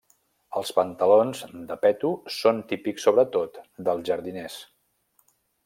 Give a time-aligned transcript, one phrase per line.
[0.59, 4.57] Els pantalons de peto són típics, sobretot, dels jardiners.